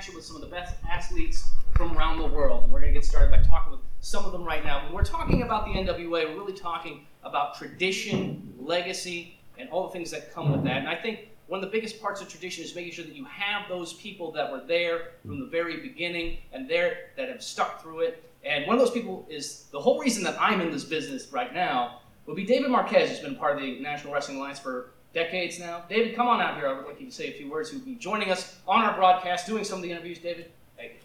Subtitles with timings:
[0.00, 2.64] connection with some of the best athletes from around the world.
[2.64, 4.82] And we're going to get started by talking with some of them right now.
[4.84, 9.92] When we're talking about the NWA, we're really talking about tradition, legacy, and all the
[9.92, 10.78] things that come with that.
[10.78, 13.26] And I think one of the biggest parts of tradition is making sure that you
[13.26, 17.82] have those people that were there from the very beginning and there that have stuck
[17.82, 18.24] through it.
[18.42, 21.52] And one of those people is the whole reason that I'm in this business right
[21.52, 25.58] now would be David Marquez, who's been part of the National Wrestling Alliance for decades
[25.58, 25.84] now.
[25.88, 26.68] David, come on out here.
[26.68, 27.70] I would like you to say a few words.
[27.70, 30.18] Who'll be joining us on our broadcast, doing some of the interviews.
[30.18, 30.98] David, thank you.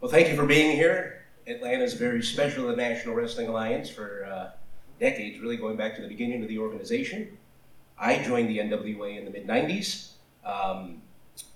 [0.00, 1.24] Well, thank you for being here.
[1.46, 4.50] Atlanta is very special to the National Wrestling Alliance for uh,
[4.98, 7.38] decades, really going back to the beginning of the organization.
[7.98, 10.10] I joined the NWA in the mid 90s,
[10.44, 11.00] um,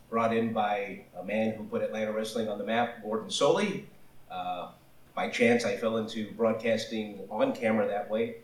[0.08, 3.84] brought in by a man who put Atlanta wrestling on the map, Gordon Solie.
[4.30, 4.68] Uh,
[5.14, 8.36] by chance, I fell into broadcasting on camera that way.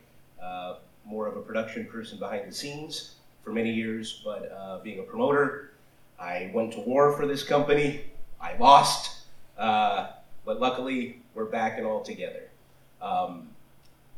[0.43, 0.75] Uh,
[1.07, 5.03] more of a production person behind the scenes for many years, but uh, being a
[5.03, 5.71] promoter,
[6.19, 8.03] I went to war for this company.
[8.41, 9.25] I lost,
[9.57, 10.09] uh,
[10.45, 12.49] but luckily we're back and all together.
[13.01, 13.49] Um,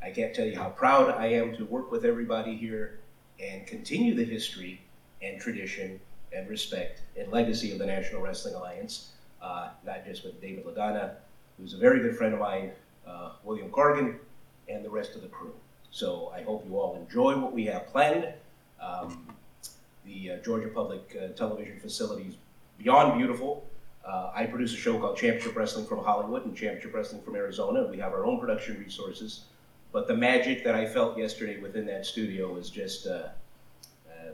[0.02, 3.00] I can't tell you how proud I am to work with everybody here
[3.38, 4.80] and continue the history
[5.22, 6.00] and tradition
[6.32, 9.12] and respect and legacy of the National Wrestling Alliance,
[9.42, 11.16] uh, not just with David Lagana,
[11.58, 12.70] who's a very good friend of mine,
[13.06, 14.16] uh, William Corgan,
[14.68, 15.52] and the rest of the crew.
[15.90, 18.28] So I hope you all enjoy what we have planned.
[18.80, 19.26] Um,
[20.04, 22.34] the uh, Georgia Public uh, Television facility is
[22.78, 23.66] beyond beautiful.
[24.04, 27.86] Uh, I produce a show called Championship Wrestling from Hollywood and Championship Wrestling from Arizona.
[27.86, 29.44] We have our own production resources.
[29.92, 33.28] But the magic that I felt yesterday within that studio was just, uh,
[34.08, 34.32] uh,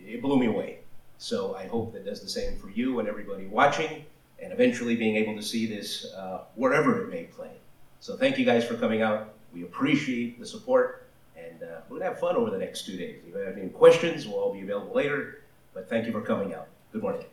[0.00, 0.80] it blew me away.
[1.18, 4.04] So I hope that does the same for you and everybody watching,
[4.42, 7.52] and eventually being able to see this uh, wherever it may play.
[8.00, 9.35] So thank you guys for coming out.
[9.56, 13.22] We appreciate the support, and uh, we're gonna have fun over the next two days.
[13.26, 15.44] If you have any questions, we'll all be available later.
[15.72, 16.68] But thank you for coming out.
[16.92, 17.24] Good morning.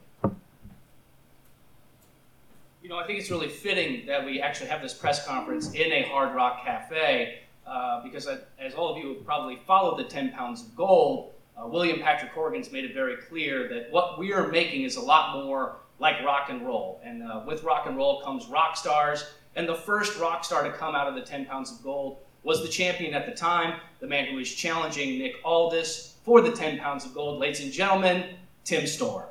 [2.81, 5.91] You know, I think it's really fitting that we actually have this press conference in
[5.91, 10.05] a Hard Rock Cafe uh, because, uh, as all of you have probably followed the
[10.05, 14.31] 10 pounds of gold, uh, William Patrick Corgan's made it very clear that what we
[14.31, 17.01] are making is a lot more like rock and roll.
[17.03, 19.25] And uh, with rock and roll comes rock stars.
[19.55, 22.63] And the first rock star to come out of the 10 pounds of gold was
[22.63, 26.79] the champion at the time, the man who was challenging Nick Aldis for the 10
[26.79, 27.39] pounds of gold.
[27.39, 28.25] Ladies and gentlemen,
[28.63, 29.25] Tim Storm.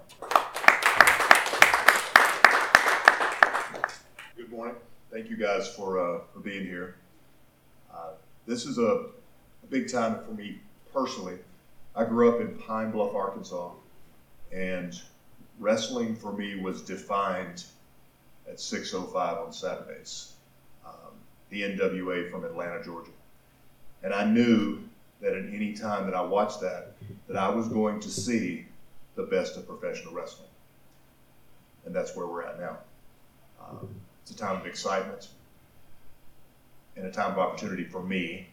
[4.36, 4.76] Good morning.
[5.10, 6.94] Thank you guys for, uh, for being here.
[7.92, 8.12] Uh,
[8.46, 10.60] this is a, a big time for me
[10.92, 11.38] personally.
[11.96, 13.72] I grew up in Pine Bluff, Arkansas,
[14.52, 14.98] and
[15.58, 17.64] wrestling for me was defined
[18.48, 19.14] at 6.05
[19.46, 20.32] on Saturdays.
[20.84, 21.12] Um,
[21.50, 23.10] the NWA from Atlanta, Georgia.
[24.02, 24.80] And I knew
[25.20, 26.94] that at any time that I watched that,
[27.28, 28.66] that I was going to see
[29.14, 30.48] the best of professional wrestling.
[31.86, 32.78] And that's where we're at now.
[33.60, 33.88] Um,
[34.22, 35.28] it's a time of excitement
[36.96, 38.48] and a time of opportunity for me.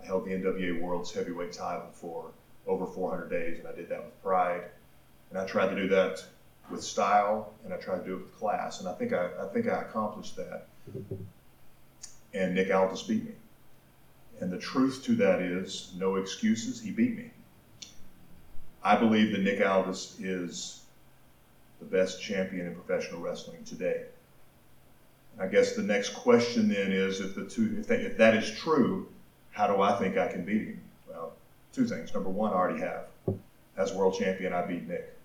[0.00, 2.30] I held the NWA World's Heavyweight title for
[2.66, 4.62] over 400 days, and I did that with pride.
[5.30, 6.24] And I tried to do that
[6.70, 9.46] with style, and I try to do it with class, and I think I, I
[9.52, 10.66] think I accomplished that.
[12.34, 13.32] And Nick Aldis beat me.
[14.40, 16.80] And the truth to that is, no excuses.
[16.80, 17.30] He beat me.
[18.82, 20.82] I believe that Nick Aldis is
[21.78, 24.04] the best champion in professional wrestling today.
[25.38, 29.08] I guess the next question then is, if the two, if, if that is true,
[29.50, 30.80] how do I think I can beat him?
[31.08, 31.32] Well,
[31.72, 32.12] two things.
[32.14, 33.06] Number one, I already have.
[33.76, 35.15] As world champion, I beat Nick.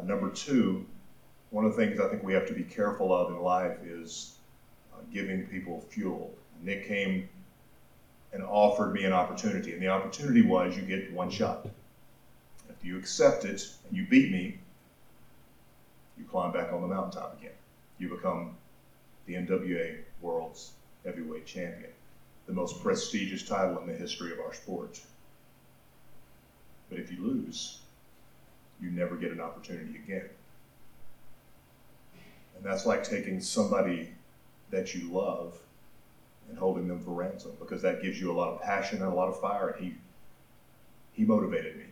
[0.00, 0.86] Uh, number two,
[1.50, 4.36] one of the things I think we have to be careful of in life is
[4.92, 6.32] uh, giving people fuel.
[6.62, 7.28] Nick came
[8.32, 11.68] and offered me an opportunity, and the opportunity was you get one shot.
[12.68, 14.58] If you accept it and you beat me,
[16.16, 17.52] you climb back on the mountaintop again.
[17.98, 18.56] You become
[19.26, 20.72] the NWA World's
[21.04, 21.90] Heavyweight Champion,
[22.46, 25.00] the most prestigious title in the history of our sport.
[26.88, 27.79] But if you lose,
[28.80, 30.28] you never get an opportunity again.
[32.56, 34.10] And that's like taking somebody
[34.70, 35.58] that you love
[36.48, 39.14] and holding them for ransom because that gives you a lot of passion and a
[39.14, 39.68] lot of fire.
[39.68, 39.94] And he,
[41.12, 41.84] he motivated me.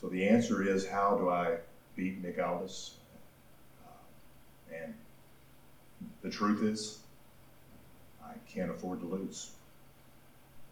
[0.00, 1.58] So the answer is how do I
[1.96, 2.96] beat Nick Aldis?
[3.84, 4.94] Uh, and
[6.22, 6.98] the truth is,
[8.24, 9.50] I can't afford to lose.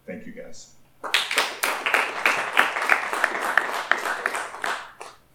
[0.07, 0.73] Thank you guys.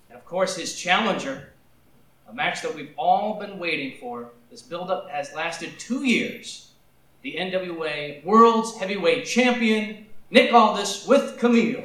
[0.08, 1.52] And of course, his challenger,
[2.28, 4.32] a match that we've all been waiting for.
[4.50, 6.72] This buildup has lasted two years.
[7.22, 11.84] The NWA World's Heavyweight Champion, Nick Aldis with Camille.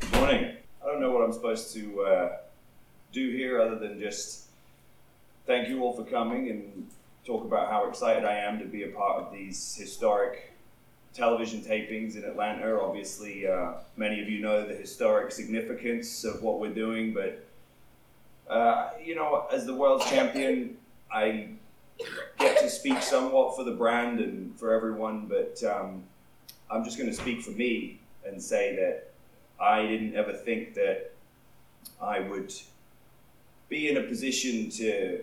[0.00, 0.56] Good morning.
[0.82, 2.36] I don't know what I'm supposed to uh,
[3.10, 4.48] do here other than just
[5.46, 6.90] thank you all for coming and
[7.24, 10.53] talk about how excited I am to be a part of these historic
[11.14, 12.78] television tapings in Atlanta.
[12.80, 17.46] Obviously, uh, many of you know the historic significance of what we're doing, but
[18.50, 20.76] uh, you know, as the world champion,
[21.10, 21.48] I
[22.38, 26.02] get to speak somewhat for the brand and for everyone, but um,
[26.70, 29.12] I'm just going to speak for me and say that
[29.60, 31.12] I didn't ever think that
[32.02, 32.52] I would
[33.68, 35.22] be in a position to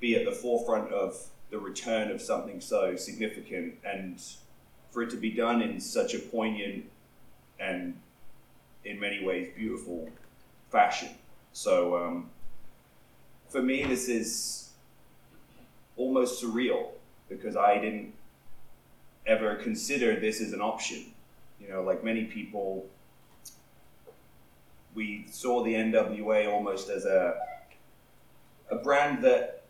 [0.00, 4.22] be at the forefront of the return of something so significant and
[4.90, 6.84] for it to be done in such a poignant
[7.58, 7.94] and
[8.84, 10.08] in many ways beautiful
[10.70, 11.10] fashion.
[11.52, 12.30] So um,
[13.48, 14.70] for me, this is
[15.96, 16.88] almost surreal
[17.28, 18.12] because I didn't
[19.26, 21.12] ever consider this as an option.
[21.60, 22.86] You know, like many people,
[24.94, 27.36] we saw the NWA almost as a
[28.70, 29.64] a brand that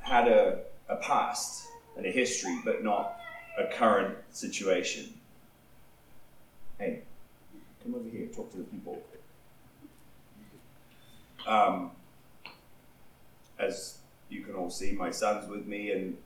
[0.00, 1.66] had a, a past
[1.96, 3.20] and a history, but not
[3.58, 5.14] a current situation.
[6.78, 7.02] Hey,
[7.82, 9.02] come over here, talk to the people.
[11.46, 11.90] Um,
[13.58, 13.98] as
[14.28, 16.16] you can all see, my son's with me, and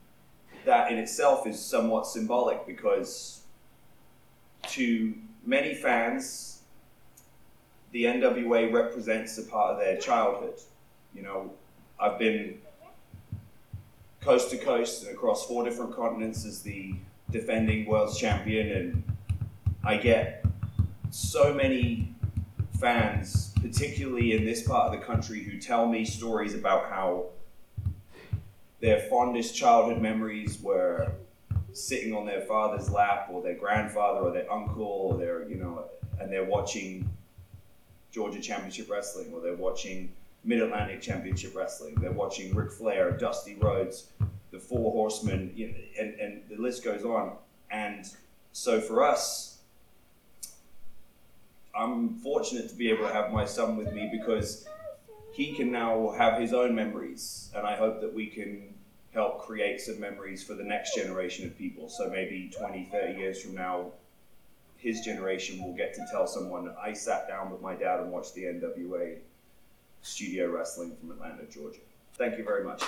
[0.65, 3.43] that in itself is somewhat symbolic because
[4.69, 5.15] to
[5.45, 6.63] many fans,
[7.93, 10.55] the NWA represents a part of their childhood.
[11.15, 11.53] You know,
[11.99, 12.59] I've been
[14.21, 16.95] coast to coast and across four different continents as the
[17.31, 19.03] defending world champion, and
[19.85, 20.45] I get
[21.11, 22.15] so many
[22.79, 27.27] fans, particularly in this part of the country, who tell me stories about how
[28.81, 31.13] their fondest childhood memories were
[31.73, 35.85] sitting on their father's lap or their grandfather or their uncle or their, you know,
[36.21, 37.09] and they're watching
[38.13, 40.11] Georgia Championship Wrestling or they're watching
[40.45, 41.95] Mid Atlantic Championship Wrestling.
[41.97, 44.09] They're watching Ric Flair, Dusty Rhodes,
[44.51, 47.33] the Four Horsemen, you know, and, and the list goes on.
[47.71, 48.07] And
[48.53, 49.59] so for us,
[51.79, 54.67] I'm fortunate to be able to have my son with me because
[55.33, 57.51] he can now have his own memories.
[57.55, 58.75] And I hope that we can
[59.13, 61.89] help create some memories for the next generation of people.
[61.89, 63.93] So maybe 20, 30 years from now,
[64.77, 68.35] his generation will get to tell someone, I sat down with my dad and watched
[68.35, 69.17] the NWA
[70.03, 71.81] studio wrestling from Atlanta, Georgia.
[72.15, 72.83] Thank you very much.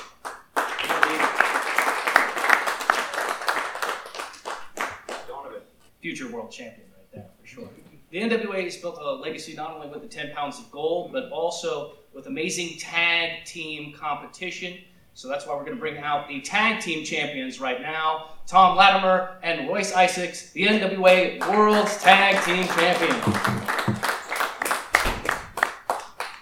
[6.01, 7.69] Future world champion right there for sure.
[8.11, 11.31] The NWA has built a legacy not only with the 10 pounds of gold, but
[11.31, 14.79] also with amazing tag team competition.
[15.15, 18.77] So that's why we're going to bring out the tag team champions right now Tom
[18.77, 23.15] Latimer and Royce Isaacs, the NWA World's Tag Team Champion.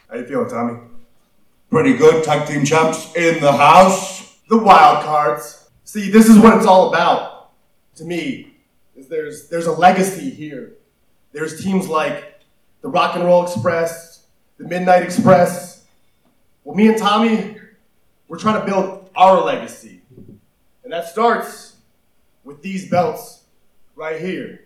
[0.09, 0.81] How you feeling, Tommy?
[1.69, 2.25] Pretty good.
[2.25, 4.39] Tag team champs in the house.
[4.49, 5.69] The wild cards.
[5.85, 7.51] See, this is what it's all about.
[7.97, 8.57] To me,
[9.09, 10.75] there's there's a legacy here.
[11.33, 12.41] There's teams like
[12.81, 14.27] the Rock and Roll Express,
[14.59, 15.85] the Midnight Express.
[16.65, 17.57] Well, me and Tommy,
[18.29, 20.03] we're trying to build our legacy,
[20.85, 21.77] and that starts
[22.45, 23.45] with these belts
[23.95, 24.61] right here.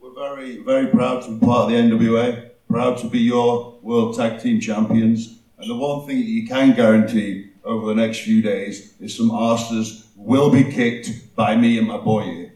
[0.00, 2.50] We're very, very proud to be part of the NWA.
[2.68, 5.38] Proud to be your World Tag Team Champions.
[5.58, 9.30] And the one thing that you can guarantee over the next few days is some
[9.30, 12.51] arses will be kicked by me and my boy here.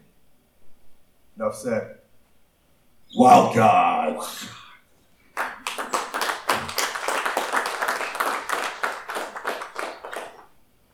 [1.36, 1.98] Enough said.
[3.14, 4.48] Wild cards.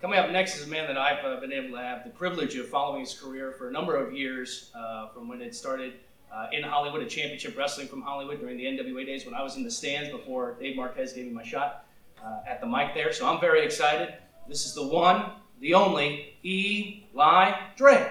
[0.01, 2.57] Coming up next is a man that I've uh, been able to have the privilege
[2.57, 5.93] of following his career for a number of years, uh, from when it started
[6.35, 9.57] uh, in Hollywood at Championship Wrestling from Hollywood during the NWA days when I was
[9.57, 11.87] in the stands before Dave Marquez gave me my shot
[12.25, 13.13] uh, at the mic there.
[13.13, 14.15] So I'm very excited.
[14.49, 15.25] This is the one,
[15.61, 18.11] the only Eli Drake.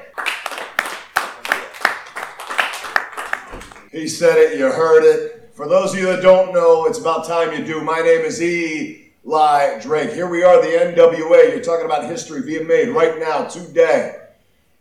[3.91, 5.51] He said it, you heard it.
[5.53, 7.81] For those of you that don't know, it's about time you do.
[7.81, 10.13] My name is Eli Drake.
[10.13, 11.50] Here we are, the NWA.
[11.50, 14.15] You're talking about history being made right now, today.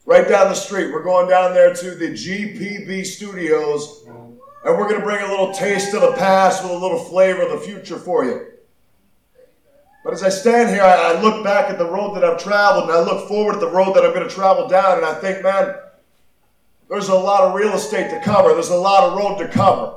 [0.07, 0.93] Right down the street.
[0.93, 5.53] We're going down there to the GPB studios, and we're going to bring a little
[5.53, 8.47] taste of the past with a little flavor of the future for you.
[10.05, 12.85] But as I stand here, I I look back at the road that I've traveled,
[12.85, 15.15] and I look forward at the road that I'm going to travel down, and I
[15.15, 15.75] think, man,
[16.91, 18.53] there's a lot of real estate to cover.
[18.53, 19.95] There's a lot of road to cover.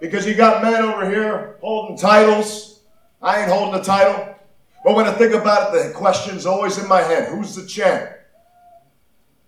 [0.00, 2.80] Because you got men over here holding titles.
[3.20, 4.36] I ain't holding a title.
[4.84, 8.10] But when I think about it, the question's always in my head who's the champ?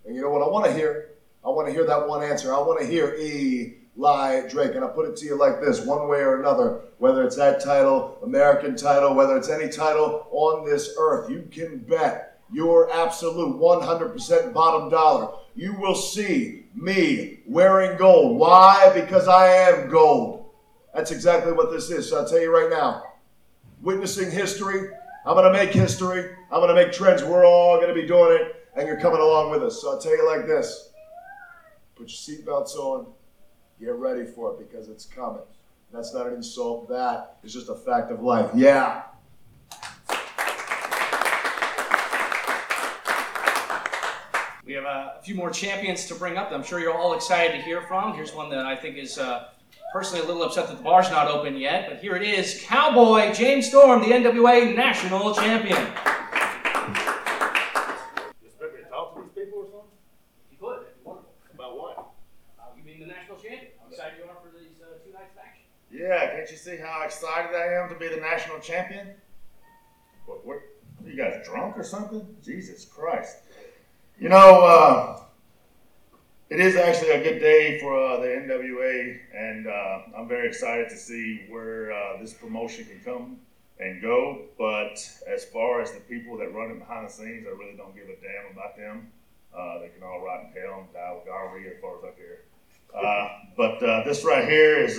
[0.05, 1.11] And you know what I want to hear?
[1.45, 2.53] I want to hear that one answer.
[2.53, 3.75] I want to hear E.
[3.95, 4.75] Lie Drake.
[4.75, 7.63] And I'll put it to you like this one way or another, whether it's that
[7.63, 13.57] title, American title, whether it's any title on this earth, you can bet your absolute
[13.57, 15.33] 100% bottom dollar.
[15.59, 18.39] You will see me wearing gold.
[18.39, 18.93] Why?
[18.95, 20.51] Because I am gold.
[20.95, 22.09] That's exactly what this is.
[22.09, 23.03] So I'll tell you right now
[23.83, 24.89] witnessing history.
[25.27, 26.31] I'm going to make history.
[26.53, 27.25] I'm going to make trends.
[27.25, 29.83] We're all going to be doing it, and you're coming along with us.
[29.83, 30.91] So I'll tell you like this
[31.97, 33.07] put your seatbelts on,
[33.81, 35.43] get ready for it because it's coming.
[35.93, 36.89] That's not an insult.
[36.89, 38.49] That is just a fact of life.
[38.55, 39.03] Yeah.
[44.69, 47.53] We have uh, a few more champions to bring up I'm sure you're all excited
[47.57, 48.15] to hear from.
[48.15, 49.49] Here's one that I think is uh,
[49.93, 53.33] personally a little upset that the bar's not open yet, but here it is Cowboy
[53.35, 55.79] James Storm, the NWA National Champion.
[58.41, 59.93] You expect me to talk to these people or something?
[60.51, 61.33] You could, that'd be wonderful.
[61.53, 62.13] About what?
[62.59, 63.73] Uh, you being the national champion.
[63.85, 65.65] I'm excited you are for these uh, two nights of action.
[65.91, 69.09] Yeah, can't you see how excited I am to be the national champion?
[70.25, 70.57] What, what,
[71.05, 72.27] are you guys drunk or something?
[72.43, 73.37] Jesus Christ.
[74.21, 75.21] You know, uh,
[76.51, 80.89] it is actually a good day for uh, the NWA, and uh, I'm very excited
[80.89, 83.37] to see where uh, this promotion can come
[83.79, 84.43] and go.
[84.59, 84.99] But
[85.33, 88.09] as far as the people that run it behind the scenes, I really don't give
[88.09, 89.13] a damn about them.
[89.57, 92.11] Uh, they can all rot in hell and die with gonorrhea as far as I
[92.19, 92.43] care.
[92.93, 94.99] Uh, but this right here is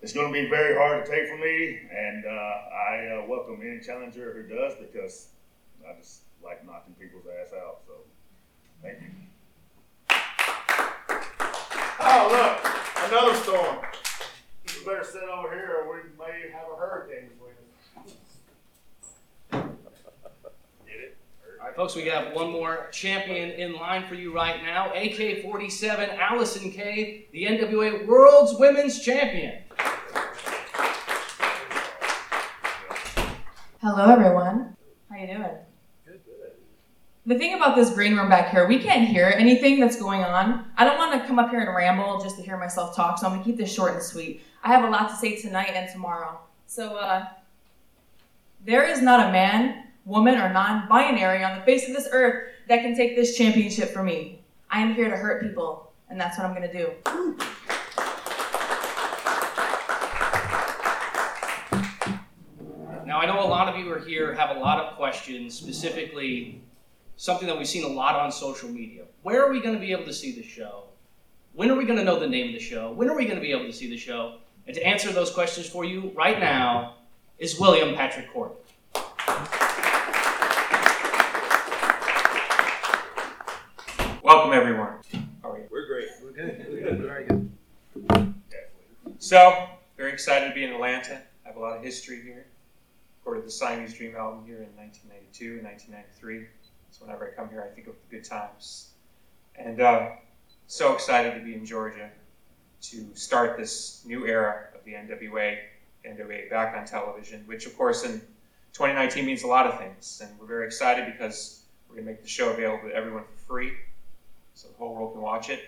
[0.00, 3.60] it's going to be very hard to take for me, and uh, I uh, welcome
[3.62, 5.28] any challenger who does because
[5.86, 7.80] I just like knocking people's ass out.
[7.86, 7.89] So,
[8.82, 9.06] thank you.
[12.00, 12.56] Oh, look,
[13.10, 13.78] another storm.
[14.64, 17.54] You better sit over here, or we may have a hurricane between
[17.98, 18.14] us.
[20.86, 21.16] Get it?
[21.60, 24.92] All right, folks, we have one more champion in line for you right now.
[24.94, 29.62] AK 47, Allysin Kay, the NWA World's Women's Champion.
[33.82, 34.76] Hello, everyone.
[35.10, 35.56] How you doing?
[37.30, 40.64] The thing about this green room back here, we can't hear anything that's going on.
[40.76, 43.28] I don't want to come up here and ramble just to hear myself talk, so
[43.28, 44.42] I'm gonna keep this short and sweet.
[44.64, 46.40] I have a lot to say tonight and tomorrow.
[46.66, 47.26] So, uh,
[48.64, 52.82] there is not a man, woman, or non-binary on the face of this earth that
[52.82, 54.42] can take this championship from me.
[54.68, 56.90] I am here to hurt people, and that's what I'm gonna do.
[63.06, 66.64] Now, I know a lot of you are here have a lot of questions, specifically
[67.20, 69.02] something that we've seen a lot on social media.
[69.24, 70.84] Where are we going to be able to see the show?
[71.52, 72.92] When are we going to know the name of the show?
[72.92, 74.38] When are we going to be able to see the show?
[74.66, 76.94] And to answer those questions for you right now
[77.38, 78.56] is William Patrick Corgan.
[84.22, 84.94] Welcome, everyone.
[85.42, 85.64] How are you?
[85.70, 86.08] We're great.
[86.24, 86.66] We're good.
[86.70, 87.00] We're good.
[87.02, 88.34] Very good.
[89.18, 89.66] So,
[89.98, 91.20] very excited to be in Atlanta.
[91.44, 92.46] I have a lot of history here.
[93.18, 96.46] Recorded the Siamese Dream album here in 1992 and 1993.
[96.90, 98.90] So whenever I come here, I think of the good times.
[99.56, 100.10] And uh,
[100.66, 102.10] so excited to be in Georgia
[102.82, 105.58] to start this new era of the NWA,
[106.06, 108.20] NWA back on television, which of course in
[108.72, 110.22] 2019 means a lot of things.
[110.24, 113.46] And we're very excited because we're going to make the show available to everyone for
[113.46, 113.72] free
[114.54, 115.60] so the whole world can watch it.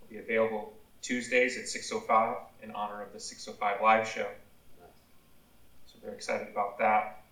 [0.00, 4.26] It'll be available Tuesdays at 6.05 in honor of the 6.05 live show.
[5.86, 7.22] So very excited about that.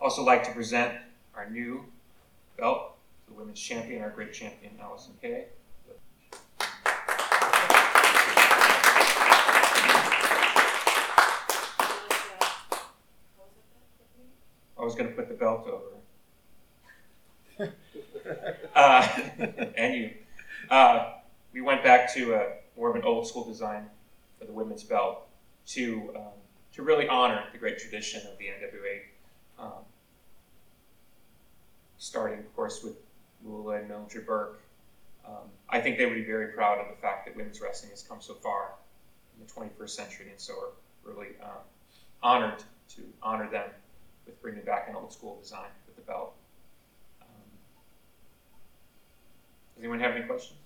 [0.00, 0.92] Also like to present
[1.34, 1.84] our new
[2.56, 5.46] belt, the women's champion, our great champion, Allysin Kay.
[14.78, 15.92] I was going to put the belt over.
[18.74, 19.08] uh,
[19.76, 20.10] and you.
[20.70, 21.12] Uh,
[21.52, 23.86] we went back to a, more of an old school design
[24.38, 25.28] for the women's belt
[25.66, 26.32] to um,
[26.72, 29.00] to really honor the great tradition of the NWA.
[29.58, 29.84] Um,
[32.02, 32.96] starting, of course, with
[33.44, 34.60] Moolah and Mildred Burke.
[35.24, 38.02] Um, I think they would be very proud of the fact that women's wrestling has
[38.02, 38.72] come so far
[39.38, 40.52] in the 21st century, and so
[41.04, 41.62] we're really um,
[42.20, 42.58] honored
[42.96, 43.70] to honor them
[44.26, 46.34] with bringing back an old school design with the belt.
[47.20, 47.28] Um,
[49.76, 50.58] does anyone have any questions?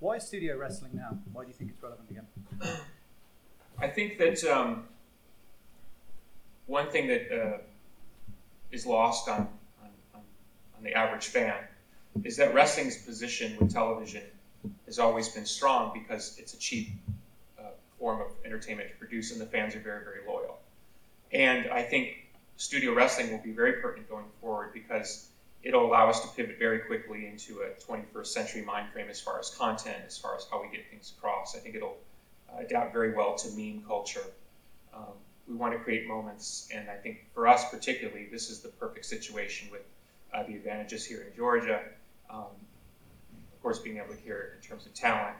[0.00, 1.18] Why is studio wrestling now?
[1.32, 2.26] Why do you think it's relevant again?
[3.78, 4.88] I think that um,
[6.66, 7.58] one thing that uh,
[8.76, 9.48] is lost on,
[9.82, 11.56] on, on, the average fan
[12.22, 14.22] is that wrestling's position with television
[14.84, 16.90] has always been strong because it's a cheap
[17.58, 17.62] uh,
[17.98, 20.58] form of entertainment to produce, and the fans are very, very loyal.
[21.32, 22.28] And I think
[22.58, 25.28] studio wrestling will be very pertinent going forward because
[25.62, 29.38] it'll allow us to pivot very quickly into a 21st century mind frame as far
[29.38, 31.56] as content, as far as how we get things across.
[31.56, 31.96] I think it'll
[32.58, 34.26] adapt very well to meme culture.
[34.94, 35.16] Um,
[35.48, 39.06] we want to create moments, and I think for us particularly, this is the perfect
[39.06, 39.82] situation with
[40.34, 41.82] uh, the advantages here in Georgia.
[42.28, 42.46] Um,
[43.52, 45.36] of course, being able to hear it in terms of talent,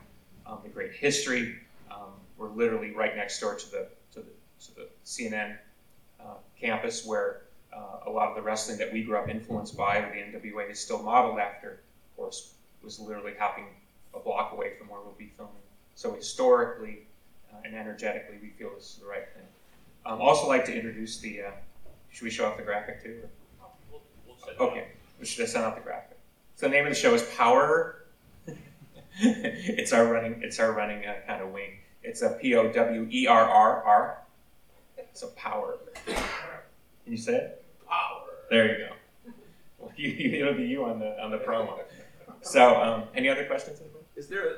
[0.46, 1.56] um, the great history.
[1.90, 4.30] Um, we're literally right next door to the to the,
[4.66, 5.58] to the CNN
[6.20, 10.00] uh, campus, where uh, a lot of the wrestling that we grew up influenced by,
[10.00, 11.70] the NWA is still modeled after.
[11.70, 13.68] Of course, was literally happening
[14.14, 15.54] a block away from where we'll be filming.
[15.94, 17.00] So historically
[17.52, 19.42] uh, and energetically, we feel this is the right thing.
[20.06, 21.42] Um, also, like to introduce the.
[21.42, 21.50] Uh,
[22.10, 23.22] should we show off the graphic too?
[24.58, 26.16] or- Okay, we should have sent out the graphic.
[26.54, 27.94] So the name of the show is Powerrr.
[29.20, 30.40] it's our running.
[30.42, 31.78] It's our running uh, kind of wing.
[32.04, 34.18] It's a P O W E R R R.
[35.12, 35.78] So Powerrr.
[36.06, 36.16] Can
[37.06, 37.64] you say it?
[37.90, 38.48] Powerrr.
[38.50, 39.32] There you go.
[39.78, 41.80] Well, you, you, it'll be you on the on the promo.
[42.42, 43.80] So, um, any other questions?
[44.14, 44.56] Is there a,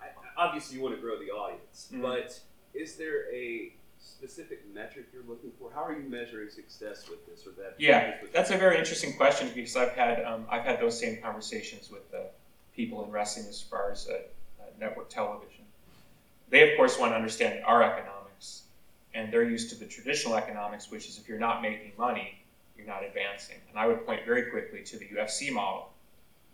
[0.00, 0.06] I-
[0.36, 2.00] obviously you want to grow the audience, Mhm.
[2.02, 2.38] but
[2.74, 5.70] is there a specific metric you're looking for?
[5.74, 7.74] How are you measuring success with this or that?
[7.78, 11.90] Yeah, that's a very interesting question because I've had um, I've had those same conversations
[11.90, 12.24] with uh,
[12.74, 14.14] people in wrestling as far as uh,
[14.60, 15.64] uh, network television.
[16.50, 18.62] They of course want to understand our economics,
[19.14, 22.38] and they're used to the traditional economics, which is if you're not making money,
[22.76, 23.56] you're not advancing.
[23.68, 25.90] And I would point very quickly to the UFC model.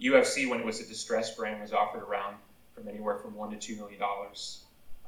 [0.00, 2.36] UFC, when it was a distressed brand, was offered around
[2.74, 4.63] from anywhere from one to two million dollars.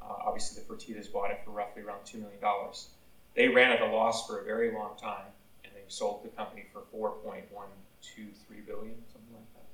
[0.07, 2.89] Uh, obviously, the Fertitas bought it for roughly around two million dollars.
[3.35, 5.25] They ran at a loss for a very long time,
[5.63, 9.65] and they sold the company for 4.123 billion, something like that.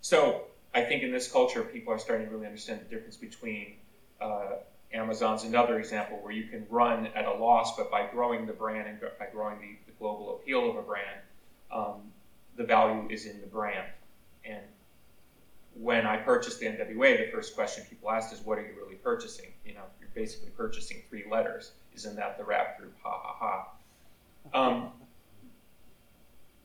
[0.00, 0.44] So
[0.74, 3.74] I think in this culture, people are starting to really understand the difference between
[4.20, 4.56] uh,
[4.92, 8.88] Amazon's another example where you can run at a loss, but by growing the brand
[8.88, 11.20] and by growing the, the global appeal of a brand,
[11.70, 12.12] um,
[12.56, 13.86] the value is in the brand.
[14.44, 14.62] And
[15.74, 18.96] when I purchased the NWA, the first question people asked is, "What are you really
[18.96, 21.72] purchasing?" You know, you're basically purchasing three letters.
[21.94, 22.94] Isn't that the rap group?
[23.02, 23.68] Ha ha ha.
[24.54, 24.92] Um,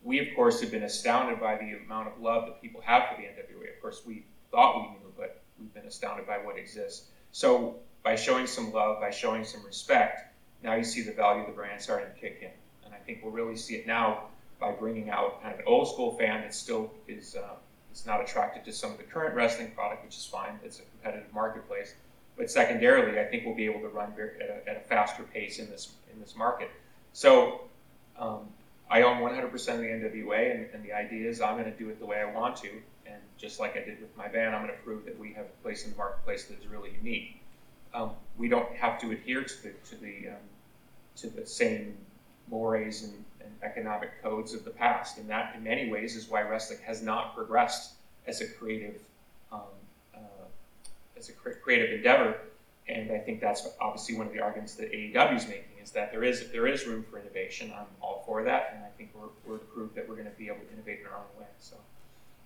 [0.04, 3.22] we, of course, have been astounded by the amount of love that people have for
[3.22, 3.76] the NWA.
[3.76, 7.10] Of course, we thought we knew, but we've been astounded by what exists.
[7.32, 11.48] So, by showing some love, by showing some respect, now you see the value of
[11.48, 12.52] the brand starting to kick in.
[12.86, 14.28] And I think we'll really see it now
[14.60, 17.56] by bringing out kind of an old school fan that still is, uh,
[17.94, 20.60] is not attracted to some of the current wrestling product, which is fine.
[20.64, 21.96] It's a competitive marketplace.
[22.38, 25.24] But secondarily, I think we'll be able to run very, at, a, at a faster
[25.24, 26.70] pace in this in this market.
[27.14, 27.62] So
[28.20, 28.42] um,
[28.90, 31.90] I own 100% of the NWA, and, and the idea is I'm going to do
[31.90, 32.70] it the way I want to.
[33.06, 35.46] And just like I did with my band, I'm going to prove that we have
[35.46, 37.42] a place in the marketplace that is really unique.
[37.94, 40.46] Um, we don't have to adhere to the to the um,
[41.16, 41.98] to the same
[42.50, 46.42] mores and, and economic codes of the past, and that in many ways is why
[46.42, 47.94] wrestling has not progressed
[48.28, 49.00] as a creative
[49.52, 49.62] um,
[50.16, 50.20] uh,
[51.18, 52.38] as a cre- creative endeavor.
[52.90, 56.12] And I think that's obviously one of the arguments that AEW is making is that
[56.12, 57.74] there is there is room for innovation.
[57.78, 60.48] I'm all for that, and I think we're we're prove that we're going to be
[60.48, 61.48] able to innovate in our own way.
[61.60, 61.76] So,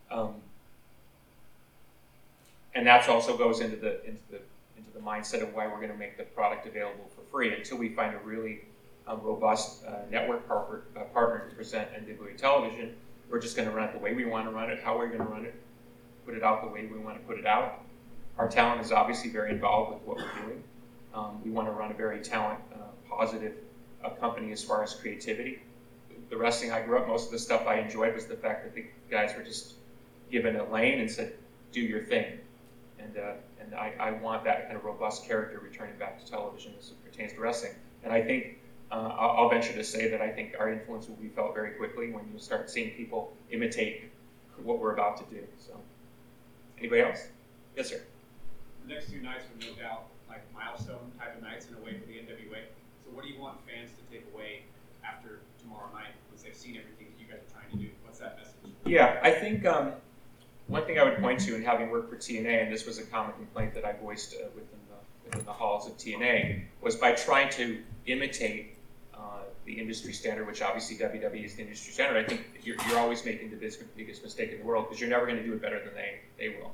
[0.10, 0.34] um,
[2.74, 4.40] and that also goes into the into the
[4.78, 7.78] into the mindset of why we're going to make the product available for free until
[7.78, 8.62] we find a really
[9.16, 12.96] robust uh, network partner, uh, partner to present NWA television.
[13.30, 15.08] We're just going to run it the way we want to run it, how we're
[15.08, 15.56] going to run it,
[16.26, 17.82] put it out the way we want to put it out.
[18.38, 20.64] Our talent is obviously very involved with what we're doing.
[21.14, 22.78] Um, we want to run a very talent uh,
[23.10, 23.54] positive
[24.04, 25.62] uh, company as far as creativity.
[26.30, 28.74] The wrestling I grew up, most of the stuff I enjoyed was the fact that
[28.74, 29.76] the guys were just
[30.32, 31.34] given a lane and said,
[31.74, 32.40] "Do your thing,"
[33.00, 36.74] and uh, and I, I want that kind of robust character returning back to television
[36.80, 37.74] as it pertains to wrestling.
[38.04, 38.60] And I think
[38.92, 41.72] uh, I'll, I'll venture to say that I think our influence will be felt very
[41.72, 44.12] quickly when you start seeing people imitate
[44.64, 45.44] what we're about to do.
[45.60, 45.74] So,
[46.78, 47.28] anybody else?
[47.76, 48.02] Yes, sir.
[48.86, 51.94] The next two nights were no doubt like milestone type of nights in a way
[52.00, 52.64] for the NWA.
[53.06, 54.64] So what do you want fans to take away
[55.06, 57.90] after tomorrow night once they've seen everything that you guys are trying to do?
[58.04, 58.76] What's that message?
[58.86, 59.94] Yeah, I think um,
[60.68, 63.04] one thing I would point to in having worked for TNA, and this was a
[63.04, 67.14] common complaint that I voiced uh, within the within the halls of TNA, was by
[67.14, 68.76] trying to imitate
[69.22, 72.26] uh, the industry standard, which obviously WWE is the industry standard.
[72.26, 75.10] I think you're, you're always making the biggest, biggest mistake in the world because you're
[75.10, 76.72] never going to do it better than they they will.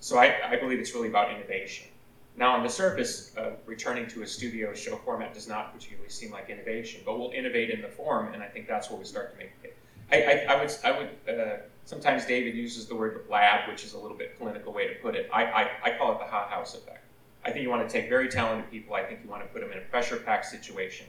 [0.00, 1.88] So I, I believe it's really about innovation.
[2.36, 6.30] Now, on the surface, uh, returning to a studio show format does not particularly seem
[6.30, 9.32] like innovation, but we'll innovate in the form, and I think that's where we start
[9.32, 9.76] to make it.
[10.12, 11.38] I, I, I would, I would.
[11.40, 14.94] Uh, sometimes David uses the word lab, which is a little bit clinical way to
[14.96, 15.30] put it.
[15.32, 17.04] I, I, I call it the hot house effect.
[17.44, 18.94] I think you want to take very talented people.
[18.94, 21.06] I think you want to put them in a pressure-packed situation,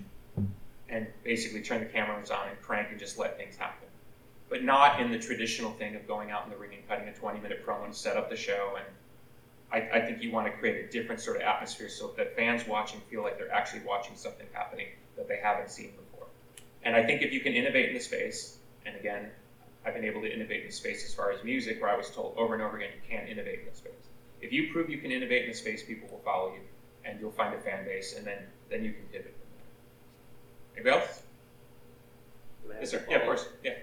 [0.90, 3.88] and basically turn the cameras on and crank and just let things happen.
[4.50, 7.14] but not in the traditional thing of going out in the ring and cutting a
[7.14, 8.78] 20 minute promo to set up the show.
[8.78, 8.86] And
[9.72, 12.66] I, I think you want to create a different sort of atmosphere so that fans
[12.68, 16.28] watching feel like they're actually watching something happening that they haven't seen before.
[16.84, 19.30] And I think if you can innovate in the space, and again,
[19.86, 22.10] I've been able to innovate in the space as far as music, where I was
[22.10, 23.92] told over and over again, you can't innovate in the space.
[24.42, 26.62] If you prove you can innovate in the space, people will follow you,
[27.04, 29.36] and you'll find a fan base, and then then you can pivot.
[30.78, 31.24] Anybody else?
[32.80, 33.04] Yes, sir.
[33.10, 33.48] Yeah, of course.
[33.64, 33.74] Yeah.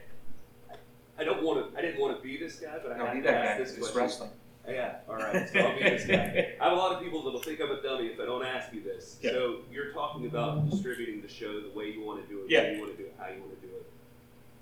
[1.18, 1.78] I don't want to.
[1.78, 3.58] I didn't want to be this guy, but I No, have to that ask guy.
[3.64, 4.00] this It's question.
[4.00, 4.30] wrestling.
[4.68, 4.96] Yeah.
[5.08, 5.48] All right.
[5.48, 6.54] So I'll be this guy.
[6.60, 8.72] I have a lot of people that'll think I'm a dummy if I don't ask
[8.72, 9.16] you this.
[9.20, 9.30] Yeah.
[9.32, 12.62] So you're talking about distributing the show the way you want to do it, Yeah.
[12.62, 13.84] when you want to do it, how you want to do it.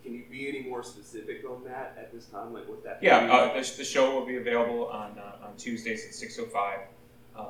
[0.03, 2.53] Can you be any more specific on that at this time?
[2.55, 2.99] Like what that?
[3.03, 6.47] Yeah, uh, the, the show will be available on uh, on Tuesdays at six oh
[6.47, 6.81] five,
[7.37, 7.47] um,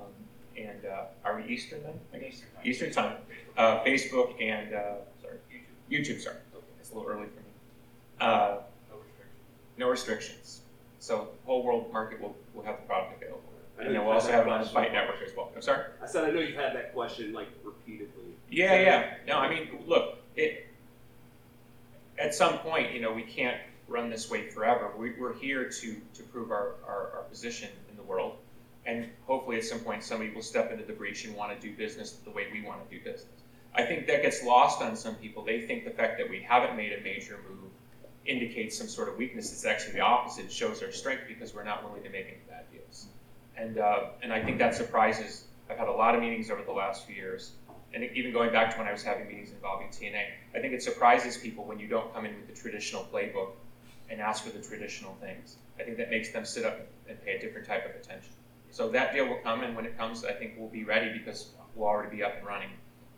[0.56, 1.98] and uh, are we Eastern then?
[2.14, 3.16] I guess Eastern time.
[3.56, 5.38] Uh, Facebook and uh, sorry,
[5.90, 6.20] YouTube.
[6.20, 6.36] Sorry,
[6.80, 7.52] it's a little early for me.
[8.20, 8.58] Uh,
[9.78, 10.60] no restrictions.
[10.98, 13.42] So the whole world market will, will have the product available,
[13.78, 15.50] I and then we'll also have it on the Fight Network as well.
[15.54, 15.86] I'm sorry.
[16.00, 18.36] I said I know you've had that question like repeatedly.
[18.50, 19.14] Yeah, yeah.
[19.26, 20.68] No, I mean, look, it.
[22.18, 23.56] At some point, you know, we can't
[23.88, 24.92] run this way forever.
[24.96, 28.36] We, we're here to to prove our, our, our position in the world,
[28.86, 31.74] and hopefully, at some point, somebody will step into the breach and want to do
[31.76, 33.42] business the way we want to do business.
[33.74, 35.44] I think that gets lost on some people.
[35.44, 37.70] They think the fact that we haven't made a major move
[38.26, 39.52] indicates some sort of weakness.
[39.52, 40.46] It's actually the opposite.
[40.46, 43.06] It shows our strength because we're not willing to make any bad deals.
[43.56, 45.44] And uh, and I think that surprises.
[45.70, 47.52] I've had a lot of meetings over the last few years,
[47.94, 50.24] and even going back to when I was having meetings involving TNA.
[50.54, 53.50] I think it surprises people when you don't come in with the traditional playbook
[54.10, 55.56] and ask for the traditional things.
[55.78, 58.32] I think that makes them sit up and pay a different type of attention.
[58.72, 61.50] So that deal will come, and when it comes, I think we'll be ready because
[61.76, 62.70] we'll already be up and running.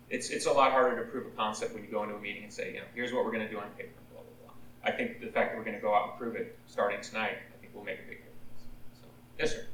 [0.09, 2.43] It's it's a lot harder to prove a concept when you go into a meeting
[2.43, 4.53] and say, you know, here's what we're going to do on paper, blah blah blah.
[4.83, 7.37] I think the fact that we're going to go out and prove it starting tonight,
[7.53, 8.65] I think will make a big difference.
[9.01, 9.07] So,
[9.39, 9.65] yes, sir.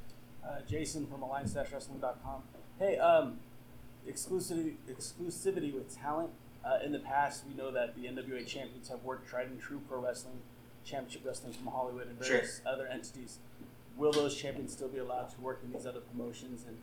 [0.47, 2.43] Uh, Jason from alliance-wrestling.com.
[2.77, 3.39] Hey, um,
[4.07, 6.29] exclusivity, exclusivity with talent.
[6.63, 9.81] Uh, in the past, we know that the NWA champions have worked tried and true
[9.89, 10.41] pro wrestling,
[10.85, 12.37] championship wrestling from Hollywood and Sure.
[12.37, 13.39] various other entities.
[13.97, 16.65] Will those champions still be allowed to work in these other promotions?
[16.67, 16.77] And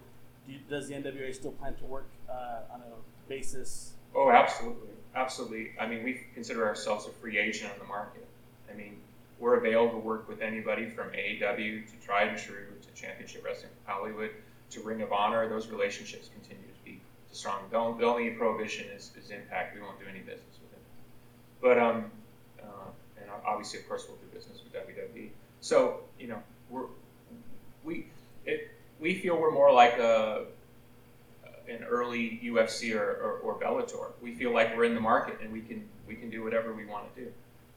[0.47, 3.93] do does the NWA still plan to work uh, on a basis?
[4.15, 5.73] Oh, absolutely, absolutely.
[5.81, 8.27] I mean, we consider ourselves a free agent on the market.
[8.71, 8.97] I mean,
[9.39, 13.73] we're available to work with anybody from AEW to Tried and True to Championship Wrestling
[13.87, 14.31] Hollywood
[14.71, 15.49] to Ring of Honor.
[15.49, 17.01] Those relationships continue to be
[17.33, 17.61] strong.
[17.71, 19.75] The only, the only prohibition is, is Impact.
[19.75, 20.83] We won't do any business with it.
[21.61, 22.11] But um,
[22.61, 22.91] uh,
[23.21, 25.29] and obviously, of course, we'll do business with WWE.
[25.61, 26.87] So you know, we're
[27.85, 28.07] we
[28.45, 30.47] it, we feel we're more like a
[31.69, 34.13] an early UFC or, or, or Bellator.
[34.23, 36.87] We feel like we're in the market and we can we can do whatever we
[36.87, 37.33] want to do.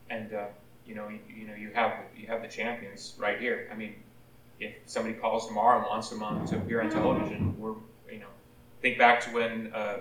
[0.09, 0.45] And uh,
[0.85, 3.69] you know you, you know you have you have the champions right here.
[3.71, 3.95] I mean,
[4.59, 7.75] if somebody calls tomorrow and wants them on to appear on television, we're
[8.11, 8.27] you know
[8.81, 9.97] think back to when uh,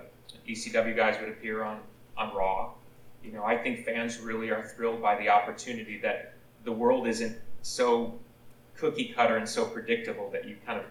[0.47, 1.79] ECW guys would appear on
[2.17, 2.71] on Raw.
[3.23, 7.37] You know I think fans really are thrilled by the opportunity that the world isn't
[7.61, 8.19] so
[8.81, 10.85] cookie cutter and so predictable that you kind of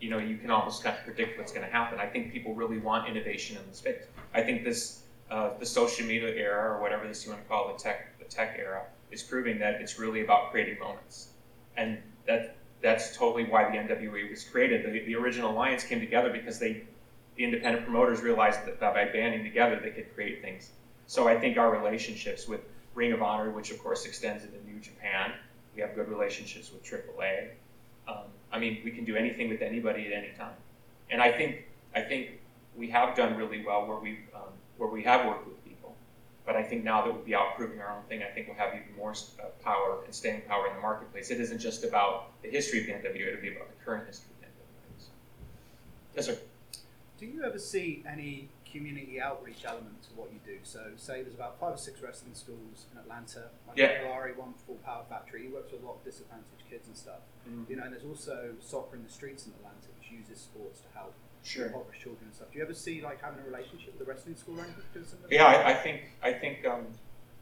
[0.00, 1.98] you know, you can almost kind of predict what's going to happen.
[2.00, 4.02] I think people really want innovation in the space.
[4.32, 7.70] I think this, uh, the social media era, or whatever this you want to call
[7.72, 11.32] the tech, the tech era, is proving that it's really about creating moments,
[11.76, 14.86] and that that's totally why the NWA was created.
[14.86, 16.84] The, the original alliance came together because they,
[17.36, 20.70] the independent promoters realized that, that by banding together they could create things.
[21.06, 22.62] So I think our relationships with
[22.94, 25.32] Ring of Honor, which of course extends into New Japan,
[25.74, 27.50] we have good relationships with AAA.
[28.08, 30.54] Um, I mean, we can do anything with anybody at any time,
[31.10, 32.40] and I think I think
[32.76, 35.94] we have done really well where we um, where we have worked with people.
[36.46, 38.56] But I think now that we'll be out proving our own thing, I think we'll
[38.56, 41.30] have even more uh, power and staying power in the marketplace.
[41.30, 44.30] It isn't just about the history of the NWA; it'll be about the current history
[44.34, 44.98] of the NWA.
[44.98, 45.10] So.
[46.16, 46.38] Yes, sir.
[47.18, 50.58] Do you ever see any community outreach element to what you do?
[50.62, 53.50] So, say there's about five or six wrestling schools in Atlanta.
[53.68, 54.02] Like Yeah.
[54.02, 55.42] Kalari, one full power factory.
[55.42, 57.20] He works with a lot of disadvantaged kids and stuff.
[57.48, 57.68] Mhm.
[57.68, 60.88] You know, and there's also soccer in the streets in Atlanta, which uses sports to
[60.96, 61.66] help Sure.
[61.66, 62.50] impoverished children and stuff.
[62.52, 64.84] Do you ever see like having a relationship with a wrestling school or anything?
[64.92, 65.32] because of it?
[65.32, 66.86] Yeah, I, I think I think um,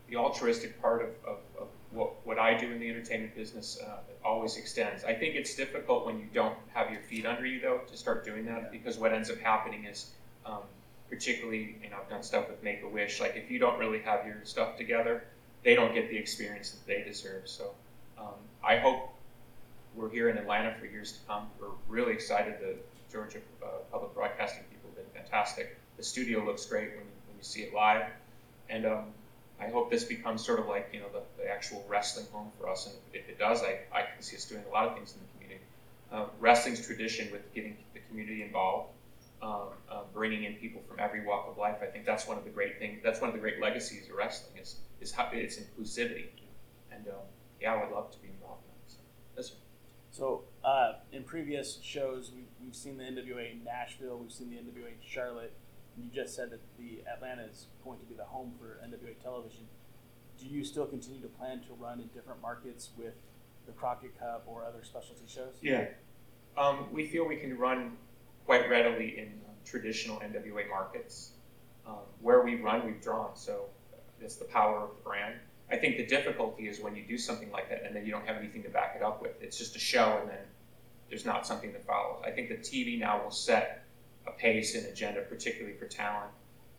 [0.09, 3.99] the altruistic part of, of, of what, what I do in the entertainment business uh,
[4.25, 5.05] always extends.
[5.05, 8.25] I think it's difficult when you don't have your feet under you though to start
[8.25, 10.12] doing that because what ends up happening is,
[10.47, 10.62] um,
[11.09, 13.21] particularly you know I've done stuff with Make a Wish.
[13.21, 15.25] Like if you don't really have your stuff together,
[15.64, 17.49] they don't get the experience that they deserve.
[17.49, 17.73] So
[18.18, 19.11] um, I hope
[19.94, 21.49] we're here in Atlanta for years to come.
[21.61, 22.55] We're really excited.
[22.61, 22.77] The
[23.11, 25.77] Georgia uh, Public Broadcasting people have been fantastic.
[25.97, 28.07] The studio looks great when when you see it live,
[28.68, 29.05] and um,
[29.61, 32.68] I hope this becomes sort of like you know the, the actual wrestling home for
[32.68, 35.14] us, and if it does, I, I can see us doing a lot of things
[35.14, 35.64] in the community.
[36.12, 38.90] Uh, wrestling's tradition with getting the community involved,
[39.40, 41.77] um, uh, bringing in people from every walk of life.
[41.83, 43.01] I think that's one of the great things.
[43.05, 46.27] That's one of the great legacies of wrestling is is how its inclusivity.
[46.90, 47.14] And um,
[47.61, 48.92] yeah, I would love to be involved in that.
[48.92, 49.01] So,
[49.37, 49.53] yes.
[50.11, 54.57] So, uh, in previous shows, we've, we've seen the NWA in Nashville, we've seen the
[54.57, 55.53] NWA in Charlotte,
[55.94, 59.20] and you just said that the Atlanta is going to be the home for NWA
[59.22, 59.66] television.
[60.38, 63.14] Do you still continue to plan to run in different markets with
[63.66, 65.55] the Crockett Cup or other specialty shows?
[65.61, 65.87] Yeah.
[66.57, 67.96] Um, we feel we can run
[68.48, 71.32] quite readily in um, traditional NWA markets.
[71.87, 73.37] Um, where we run, we've drawn.
[73.37, 73.66] So
[74.22, 75.34] it's the power of the brand.
[75.70, 78.26] I think the difficulty is when you do something like that and then you don't
[78.26, 79.32] have anything to back it up with.
[79.42, 80.38] It's just a show and then
[81.11, 82.22] there's not something that follows.
[82.26, 83.84] I think the TV now will set
[84.26, 86.30] a pace and agenda, particularly for talent,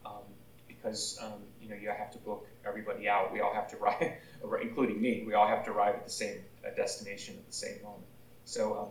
[0.07, 0.25] um,
[0.67, 3.31] because um, you know you have to book everybody out.
[3.31, 4.17] We all have to ride,
[4.61, 5.23] including me.
[5.25, 6.39] We all have to arrive at the same
[6.75, 8.05] destination at the same moment.
[8.45, 8.87] So um,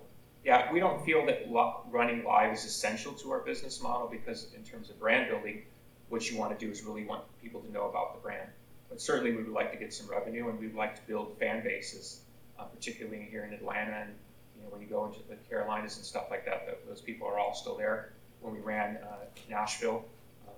[0.48, 4.46] yeah, we don't feel that lo- running live is essential to our business model because
[4.56, 5.60] in terms of brand building,
[6.08, 8.48] what you want to do is really want people to know about the brand.
[8.88, 11.62] But certainly we would like to get some revenue and we'd like to build fan
[11.62, 12.22] bases,
[12.58, 14.14] uh, particularly here in Atlanta and
[14.56, 17.28] you know when you go into the Carolinas and stuff like that, that those people
[17.28, 18.14] are all still there.
[18.40, 20.02] When we ran uh, Nashville,
[20.46, 20.54] um,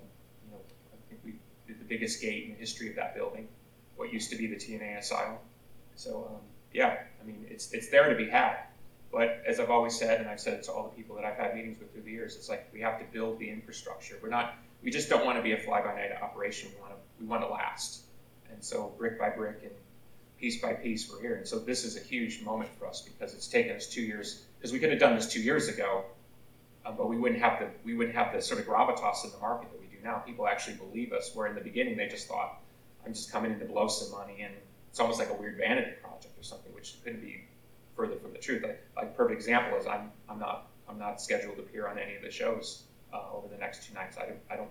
[0.47, 0.61] you know,
[0.93, 1.33] I think we
[1.67, 3.49] did the biggest gate in the history of that building,
[3.97, 5.39] what used to be the TNA Asylum.
[5.97, 6.41] So um,
[6.73, 8.70] yeah, I mean it's it's there to be had.
[9.13, 11.37] But as I've always said, and I've said it to all the people that I've
[11.37, 14.17] had meetings with through the years, it's like we have to build the infrastructure.
[14.23, 16.71] We're not, we just don't want to be a fly-by-night operation.
[16.75, 18.03] We want to, we want to last.
[18.51, 19.73] And so brick by brick and
[20.39, 21.37] piece by piece, we're here.
[21.37, 24.43] And so this is a huge moment for us because it's taken us two years.
[24.59, 26.05] Because we could have done this two years ago,
[26.87, 29.39] um, but we wouldn't have the we wouldn't have the sort of gravitas in the
[29.39, 30.19] market that we do now.
[30.19, 31.35] People actually believe us.
[31.35, 32.61] Where in the beginning they just thought,
[33.05, 34.55] I'm just coming in to blow some money, and
[34.89, 37.45] it's almost like a weird vanity project or something, which couldn't be
[38.01, 38.63] further from the truth.
[38.63, 42.17] Like, like perfect example is I'm I'm not I'm not scheduled to appear on any
[42.17, 44.17] of the shows uh, over the next two nights.
[44.17, 44.71] I don't I don't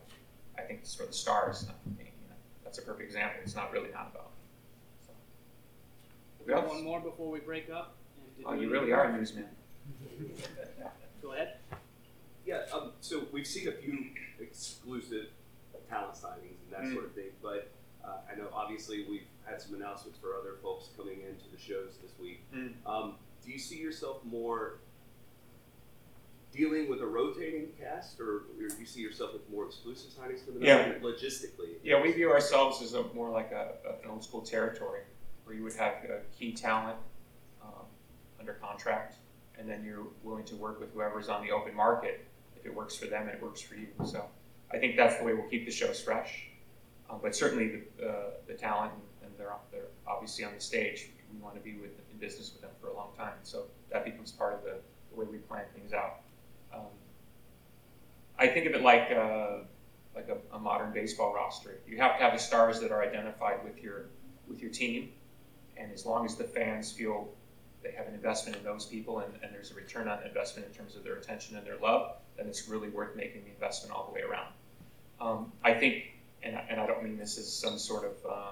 [0.57, 2.11] I think it's for the stars, not for me.
[2.23, 2.35] You know?
[2.63, 3.39] That's a perfect example.
[3.43, 5.05] It's not really not about me.
[5.05, 5.13] So.
[6.45, 7.95] We have one more before we break up.
[8.45, 9.45] Oh, you really are a newsman.
[11.21, 11.57] Go ahead.
[12.45, 14.05] Yeah, um, so we've seen a few
[14.39, 15.27] exclusive
[15.89, 16.93] talent signings and that Mm.
[16.93, 17.69] sort of thing, but
[18.03, 19.27] uh, I know obviously we've
[19.59, 22.43] had some announcements for other folks coming into the shows this week.
[22.55, 22.71] Mm.
[22.85, 24.79] Um, do you see yourself more
[26.51, 30.45] dealing with a rotating cast, or, or do you see yourself with more exclusive signings
[30.45, 30.77] coming Yeah.
[30.95, 31.75] up logistically?
[31.83, 35.01] Yeah, we view ourselves as a, more like a, a- an old school territory
[35.43, 36.97] where you would have uh, key talent
[37.61, 37.85] um,
[38.39, 39.15] under contract,
[39.57, 42.25] and then you're willing to work with whoever's on the open market.
[42.55, 43.87] If it works for them, and it works for you.
[44.03, 44.25] So
[44.73, 46.45] I think that's the way we'll keep the shows fresh.
[47.09, 49.01] Um, but certainly the, uh, the talent, and
[49.71, 52.71] they're, they're obviously on the stage, we want to be with, in business with them
[52.81, 53.33] for a long time.
[53.43, 54.75] So that becomes part of the,
[55.11, 56.21] the way we plan things out.
[56.73, 56.81] Um,
[58.37, 59.57] I think of it like uh,
[60.15, 61.77] like a, a modern baseball roster.
[61.87, 64.05] You have to have the stars that are identified with your
[64.47, 65.09] with your team,
[65.77, 67.29] and as long as the fans feel
[67.83, 70.73] they have an investment in those people and, and there's a return on investment in
[70.73, 74.05] terms of their attention and their love, then it's really worth making the investment all
[74.05, 74.51] the way around.
[75.21, 76.03] Um, I think,
[76.43, 78.51] and, I- and I don't mean this as some sort of uh,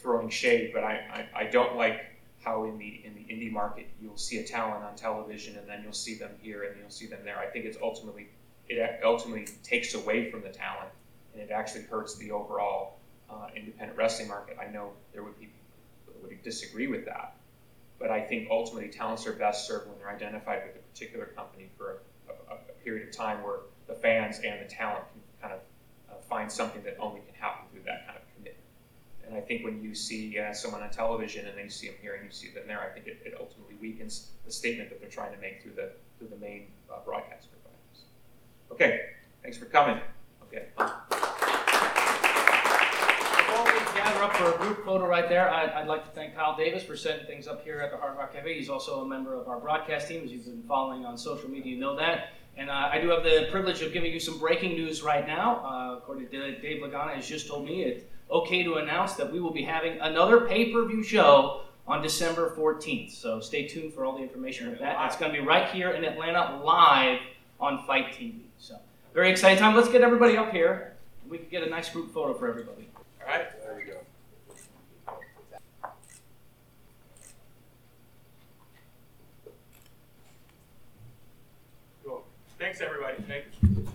[0.00, 2.06] throwing shade, but I, I, I don't like
[2.42, 5.82] how in the in the indie market you'll see a talent on television and then
[5.82, 7.38] you'll see them here and you'll see them there.
[7.38, 8.28] I think it's ultimately
[8.68, 10.90] it ultimately takes away from the talent
[11.32, 14.56] and it actually hurts the overall uh, independent wrestling market.
[14.60, 15.50] I know there would be
[16.06, 17.36] people would disagree with that,
[17.98, 21.68] but I think ultimately talents are best served when they're identified with a particular company
[21.76, 25.54] for a, a, a period of time where the fans and the talent can kind
[25.54, 25.60] of
[26.10, 28.64] uh, find something that only can happen through that kind of commitment.
[29.30, 31.94] And I think when you see uh, someone on television and then you see them
[32.02, 35.00] here and you see them there, I think it, it ultimately weakens the statement that
[35.00, 38.06] they're trying to make through the through the main uh, broadcast providers.
[38.72, 39.02] Okay,
[39.40, 40.00] thanks for coming.
[40.42, 40.66] Okay.
[43.60, 46.56] We gather up for a group photo right there, I'd, I'd like to thank Kyle
[46.56, 48.52] Davis for setting things up here at the Hard Rock Cafe.
[48.52, 51.72] He's also a member of our broadcast team, as you've been following on social media,
[51.72, 52.30] you know that.
[52.56, 55.64] And uh, I do have the privilege of giving you some breaking news right now.
[55.64, 59.40] Uh, according to Dave Lagana, has just told me it's okay to announce that we
[59.40, 63.10] will be having another pay-per-view show on December 14th.
[63.10, 64.96] So stay tuned for all the information with that.
[65.06, 67.18] It's going to be right here in Atlanta, live
[67.58, 68.34] on FITE TV.
[68.58, 68.76] So
[69.12, 69.74] very exciting time.
[69.74, 70.96] Let's get everybody up here.
[71.28, 72.88] We can get a nice group photo for everybody.
[73.20, 73.46] All right.
[73.62, 73.96] There we go.
[82.58, 83.22] Thanks, everybody.
[83.26, 83.88] Thank you.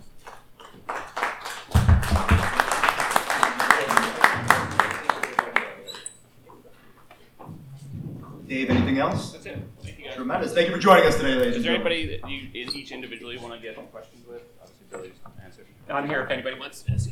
[8.46, 9.32] Dave, anything else?
[9.32, 9.58] That's it.
[9.82, 10.14] Thank you guys.
[10.14, 10.52] Tremendous.
[10.54, 11.92] Thank you for joining us today, ladies Is and there gentlemen.
[11.92, 14.42] anybody that you each individually want to get questions with?
[14.60, 15.12] Obviously, Billy's
[15.44, 15.66] answered.
[15.90, 17.10] On here, if anybody wants to ask.